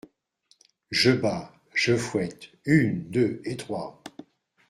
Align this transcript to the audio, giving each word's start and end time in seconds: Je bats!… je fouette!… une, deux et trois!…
Je 0.89 1.11
bats!… 1.11 1.51
je 1.75 1.95
fouette!… 1.95 2.49
une, 2.65 3.11
deux 3.11 3.39
et 3.45 3.55
trois!… 3.55 4.01